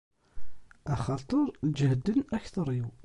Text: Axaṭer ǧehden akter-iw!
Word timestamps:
Axaṭer 0.93 1.47
ǧehden 1.77 2.19
akter-iw! 2.37 2.87